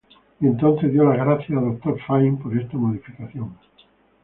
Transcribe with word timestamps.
Y 0.39 0.47
entonces 0.47 0.91
dio 0.91 1.03
las 1.03 1.23
gracias 1.23 1.55
a 1.55 1.61
"Doctor 1.61 1.95
Fine" 2.07 2.37
por 2.41 2.57
esta 2.57 2.75
modificación. 2.75 3.55